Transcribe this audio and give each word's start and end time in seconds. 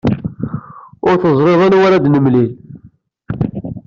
Ur 1.07 1.15
teẓrid 1.21 1.59
anwa 1.65 1.83
ara 1.87 2.03
d-nemlil. 2.03 2.51